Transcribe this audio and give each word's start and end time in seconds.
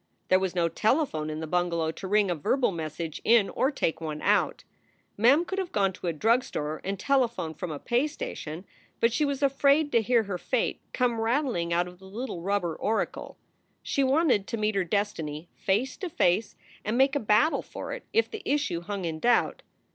There 0.29 0.39
was 0.39 0.55
no 0.55 0.67
telephone 0.67 1.29
in 1.29 1.41
the 1.41 1.45
bungalow 1.45 1.91
to 1.91 2.07
ring 2.07 2.31
a 2.31 2.35
verbal 2.35 2.71
message 2.71 3.21
in 3.23 3.51
or 3.51 3.69
take 3.69 4.01
one 4.01 4.19
out, 4.23 4.63
Mem 5.15 5.45
could 5.45 5.59
have 5.59 5.71
gone 5.71 5.93
to 5.93 6.07
a 6.07 6.11
drug 6.13 6.43
store 6.43 6.81
and 6.83 6.99
telephoned 6.99 7.59
from 7.59 7.69
a 7.69 7.77
pay 7.77 8.07
station, 8.07 8.65
but 8.99 9.13
she 9.13 9.25
was 9.25 9.43
afraid 9.43 9.91
to 9.91 10.01
hear 10.01 10.23
her 10.23 10.39
fate 10.39 10.79
come 10.91 11.21
rattling 11.21 11.71
out 11.71 11.87
of 11.87 11.99
the 11.99 12.05
little 12.07 12.41
rubber 12.41 12.75
oracle. 12.75 13.37
She 13.83 14.03
wanted 14.03 14.47
to 14.47 14.57
meet 14.57 14.73
her 14.73 14.83
destiny 14.83 15.49
face 15.55 15.95
to 15.97 16.09
face 16.09 16.55
and 16.83 16.97
make 16.97 17.15
a 17.15 17.19
battle 17.19 17.61
for 17.61 17.93
it 17.93 18.03
if 18.11 18.27
the 18.27 18.41
issue 18.43 18.81
hung 18.81 19.05
in 19.05 19.19
doubt. 19.19 19.61